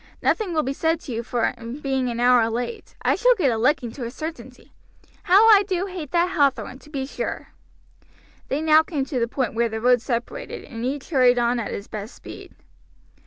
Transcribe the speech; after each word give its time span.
Nothing 0.23 0.51
will 0.55 0.63
be 0.63 0.73
said 0.73 0.99
to 1.01 1.11
you 1.11 1.21
for 1.21 1.53
being 1.79 2.09
an 2.09 2.19
hour 2.19 2.49
late. 2.49 2.95
I 3.03 3.13
shall 3.13 3.35
get 3.35 3.51
a 3.51 3.57
licking 3.59 3.91
to 3.91 4.03
a 4.03 4.09
certainty. 4.09 4.71
How 5.25 5.47
I 5.51 5.61
do 5.61 5.85
hate 5.85 6.09
that 6.09 6.31
Hathorn, 6.31 6.79
to 6.79 6.89
be 6.89 7.05
sure!" 7.05 7.49
They 8.47 8.63
now 8.63 8.81
came 8.81 9.05
to 9.05 9.19
the 9.19 9.27
point 9.27 9.53
where 9.53 9.69
the 9.69 9.79
road 9.79 10.01
separated 10.01 10.63
and 10.63 10.83
each 10.83 11.11
hurried 11.11 11.37
on 11.37 11.59
at 11.59 11.69
his 11.71 11.87
best 11.87 12.15
speed. 12.15 12.55